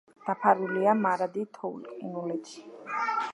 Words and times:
დაფარულია 0.27 0.95
მარადი 1.01 1.43
თოვლ-ყინულით. 1.59 2.51